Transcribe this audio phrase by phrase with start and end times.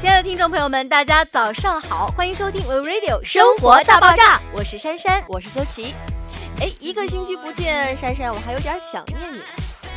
[0.00, 5.94] 亲爱的听众朋友们，大家早上好，欢迎收听 We Radio 生活大爆炸，我是珊珊，我是周琦。
[6.58, 9.40] 哎，一个星期不见，珊珊，我还有点想念你。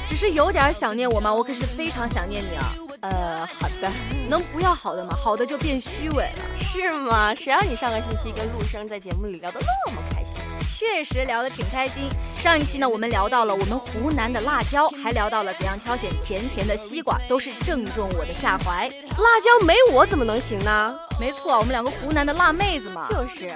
[0.08, 1.34] 只是有点想念我吗？
[1.34, 2.74] 我可是非常想念你啊。
[3.02, 3.92] 呃，好的，
[4.30, 5.14] 能不要好的吗？
[5.16, 7.36] 好的就变虚伪了，是吗？
[7.36, 10.42] 谁让你上个星期跟陆生在节目里聊得那么开心？
[10.66, 12.10] 确实聊得挺开心。
[12.38, 18.88] 上一期呢，我们聊到了我们湖南的辣椒，还聊到了怎样挑选甜甜的西瓜，都是正中我的下怀。
[18.88, 20.96] 辣椒没我怎么能行呢？
[21.20, 23.06] 没错，我们两个湖南的辣妹子嘛。
[23.10, 23.50] 就是，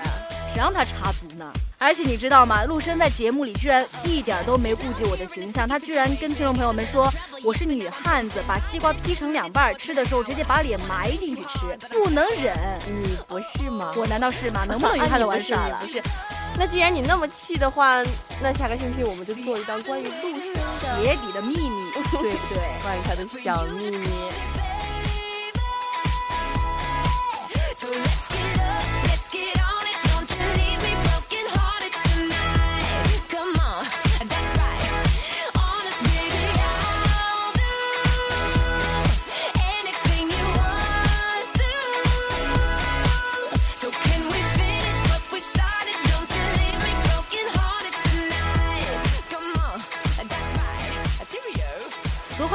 [0.51, 1.51] 谁让他插足呢？
[1.79, 2.63] 而且你知道吗？
[2.63, 7.11] 陆生在节目里居然一点都没顾及我的形象，他居然跟听众朋友们说
[7.43, 12.57] 我是女汉子，把西瓜劈成两半，吃的时候直接把脸埋进去吃，不能忍。
[12.87, 13.93] 你不是吗？
[13.95, 14.65] 我难道是吗？
[14.67, 15.77] 能不能他的玩耍了？
[15.79, 16.01] 不是。
[16.59, 18.01] 那既然你那么气的话，
[18.41, 20.33] 那下个星期我们就做一档关于陆生
[21.03, 22.81] 鞋底的秘密，对不对？
[22.81, 24.07] 关于他的小秘密。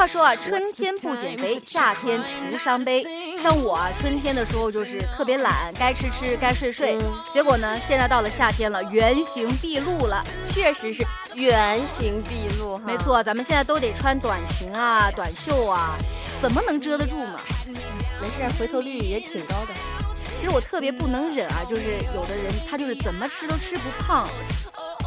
[0.03, 3.06] 话说啊，春天不减肥，夏天徒伤悲。
[3.41, 6.98] 像我啊，春天的时候就是特别懒，该吃吃，该睡睡。
[7.33, 10.20] 结果呢，现在到了夏天了，原形毕露了，
[10.53, 12.77] 确实是原形毕露。
[12.78, 15.97] 没错，咱们现在都得穿短裙啊、短袖啊，
[16.41, 17.39] 怎么能遮得住嘛？
[18.20, 19.75] 没事，回头率也挺高的。
[20.41, 24.28] 其实我特别不能忍啊，就是有的人他就是怎么吃都吃不胖。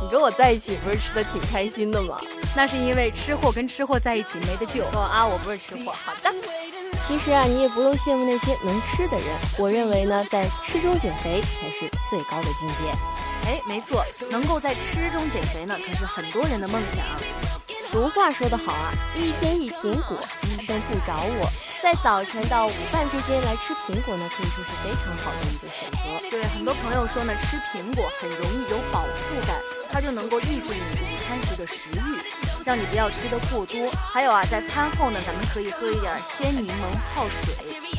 [0.01, 2.17] 你跟我在一起不是吃的挺开心的吗？
[2.55, 4.83] 那是因为吃货跟吃货在一起没得救。
[4.85, 5.91] 啊，我不是吃货。
[5.91, 6.33] 好的。
[7.07, 9.28] 其实啊，你也不用羡慕那些能吃的人。
[9.59, 12.89] 我认为呢，在吃中减肥才是最高的境界。
[13.45, 17.06] 哎，没错，能够在吃中减肥呢，可是很多人的梦想。
[17.91, 21.47] 俗话说得好啊，一天一苹果，医生不找我。
[21.85, 26.29] 在早晨到午饭之间来吃苹果呢，可以说是非常好的一个选择。
[26.31, 29.56] 对，很多朋友说呢，吃苹果很容易有饱腹感。
[29.91, 32.18] 它就能够抑制你午餐时的食欲，
[32.66, 33.91] 让你不要吃的过多。
[34.12, 37.53] 还有啊，在餐后呢，咱们可以喝一点鲜柠檬泡水。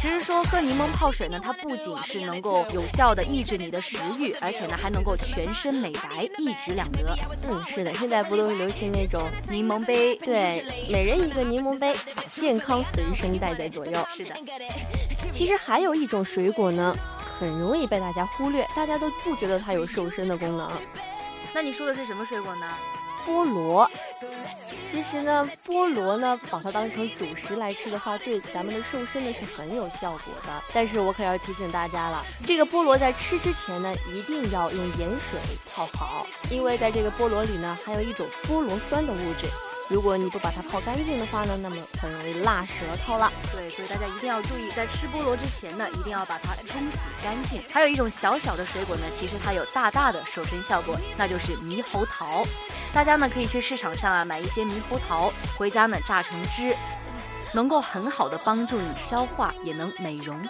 [0.07, 7.19] 其实说喝柠檬泡水呢，它不仅是能够有效的抑制你的食欲，而且呢还能够全身美白，一举两得。
[7.43, 10.15] 嗯，是的，现在不都是流行那种柠檬杯？
[10.19, 13.99] 对，每人一个柠檬杯，把健康随身带在左右。
[14.17, 14.37] 是的。
[15.33, 16.97] 其实还有一种水果呢，
[17.41, 20.71] 很容易被大家忽略，大家都不觉得它有瘦身的功能。
[21.53, 22.67] 那你说的是什么水果呢？
[23.27, 23.91] 菠萝。
[24.85, 30.63] 其实呢，菠萝呢，把它当成主食来吃的话，对咱们的瘦身呢是很有效果的。
[30.73, 35.41] 但是我可要提醒大家了，这个菠萝在吃之前呢，一定要用盐水
[35.75, 39.47] 泡好，因为在这个菠萝里呢，还有一种菠萝酸的物质。
[39.89, 43.33] 如果你不把它泡干净的话呢，那么很容易辣舌头了。
[43.53, 47.63] 对，所以大家一定要注意，在吃菠萝之前呢，一定要把它冲洗干净。
[47.73, 52.45] 还有一种小小的水果呢，其实它有大大的瘦身效果，那就是猕猴桃。
[52.95, 56.75] 大家呢可以去市场上啊买一些猕猴桃，回家呢榨成汁，
[57.53, 60.41] 能够很好的帮助你消化，也能美容。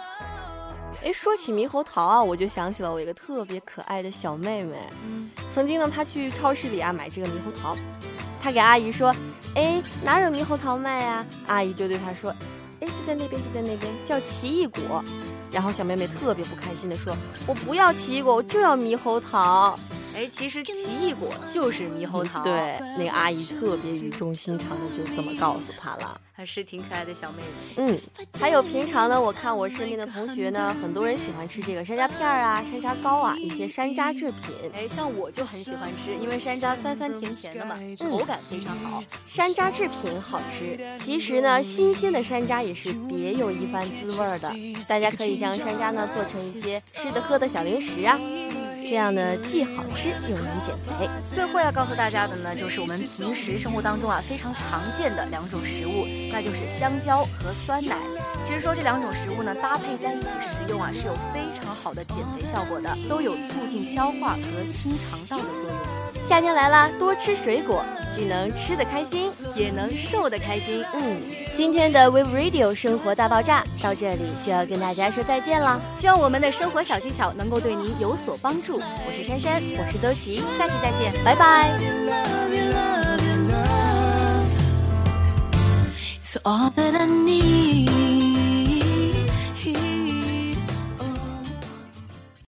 [1.03, 4.77] 哎，说起猕猴桃啊，我就想起了我一个特别可爱的小妹妹。
[5.05, 7.75] 嗯，曾经呢，她去超市里啊买这个猕猴桃。
[8.41, 9.13] 她给阿姨说
[9.53, 12.31] ：“哎，哪有猕猴桃卖呀？”阿姨就对她说
[12.79, 15.03] ：“哎，就在那边，就在那边，叫奇异果。”
[15.51, 17.15] 然后小妹妹特别不开心的说
[17.45, 19.77] ：“我不要奇异果，我就要猕猴桃。”
[20.17, 22.41] 哎，其实奇异果就是猕猴桃。
[22.41, 22.53] 对，
[22.97, 26.19] 那个阿姨特别语重心长的就这么告诉他了。
[26.33, 27.47] 还是挺可爱的小妹妹。
[27.77, 27.99] 嗯，
[28.39, 34.55] 还有平常呢，我看我身边的同学呢，很多人喜欢吃这个山楂片儿啊、山楂糕啊，一些山楂制品。
[34.73, 37.77] 哎，像我就很喜欢吃，因为山楂酸酸甜甜的嘛，
[38.09, 39.03] 口感非常好。
[39.27, 44.51] 山楂制品好吃，其实呢，新鲜的山楂也是别有一番滋味的。
[44.87, 48.19] 大家可以将山楂呢做成一些吃的喝的小零食啊。
[48.87, 51.09] 这样呢，既好吃又能减肥。
[51.21, 57.97] 最后要告诉大家的呢，就是我们平时生活当中啊非常常见的两种食物，那就是香蕉和酸奶。
[58.45, 66.06] 其实说这两种食物呢搭配在一起食用啊，是有非常好的减肥效果的，都有促进消化和清肠道的作用。
[66.27, 70.83] 夏天来了，多吃水果，既能吃得开心，也能瘦得开心。
[70.93, 71.21] 嗯，
[71.55, 75.79] 今天的 Wave Radio 生活大爆炸到这里就要跟大家说再见了。
[75.95, 78.77] 希望我们的生活小技巧能够对您有所帮助。
[78.77, 81.71] 我是珊珊，我是周琦，下期再见，拜拜。
[86.23, 86.96] So all that I need